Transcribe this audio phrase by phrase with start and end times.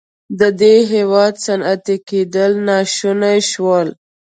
[0.39, 3.87] د دې هېواد صنعتي کېدل ناشون شول.